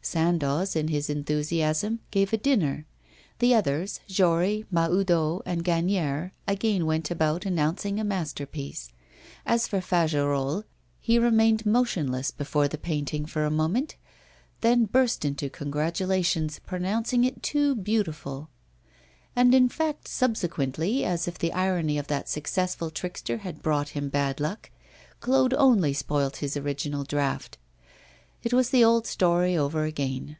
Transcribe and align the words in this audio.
Sandoz, 0.00 0.74
in 0.74 0.88
his 0.88 1.10
enthusiasm, 1.10 2.00
gave 2.10 2.32
a 2.32 2.38
dinner; 2.38 2.86
the 3.40 3.54
others, 3.54 4.00
Jory, 4.06 4.64
Mahoudeau 4.70 5.42
and 5.44 5.62
Gagnière, 5.62 6.30
again 6.46 6.86
went 6.86 7.10
about 7.10 7.44
announcing 7.44 8.00
a 8.00 8.04
masterpiece. 8.04 8.90
As 9.44 9.68
for 9.68 9.82
Fagerolles, 9.82 10.64
he 10.98 11.18
remained 11.18 11.66
motionless 11.66 12.30
before 12.30 12.68
the 12.68 12.78
painting 12.78 13.26
for 13.26 13.44
a 13.44 13.50
moment, 13.50 13.96
then 14.62 14.86
burst 14.86 15.26
into 15.26 15.50
congratulations, 15.50 16.58
pronouncing 16.60 17.24
it 17.24 17.42
too 17.42 17.74
beautiful. 17.74 18.48
And, 19.36 19.54
in 19.54 19.68
fact, 19.68 20.08
subsequently, 20.08 21.04
as 21.04 21.28
if 21.28 21.38
the 21.38 21.52
irony 21.52 21.98
of 21.98 22.06
that 22.06 22.30
successful 22.30 22.88
trickster 22.90 23.38
had 23.38 23.60
brought 23.60 23.90
him 23.90 24.08
bad 24.08 24.40
luck, 24.40 24.70
Claude 25.20 25.52
only 25.52 25.92
spoilt 25.92 26.36
his 26.36 26.56
original 26.56 27.04
draught. 27.04 27.58
It 28.40 28.52
was 28.52 28.70
the 28.70 28.84
old 28.84 29.04
story 29.08 29.56
over 29.56 29.82
again. 29.82 30.36